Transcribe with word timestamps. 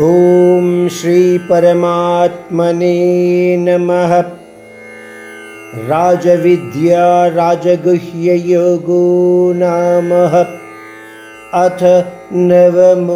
ॐ 0.00 0.88
श्रीपरमात्मने 0.88 1.56
नमः। 3.56 4.18
राजविद्या 5.88 7.26
राजगुह्ययोगो 7.26 7.92
नामः। 9.56 10.46
अथ 11.64 12.06
नवमोऽध्यायः। 12.32 13.08